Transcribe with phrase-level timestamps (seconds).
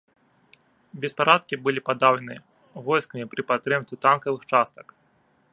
[1.03, 2.37] Беспарадкі былі падаўлены
[2.91, 4.87] войскамі пры падтрымцы танкавых частак.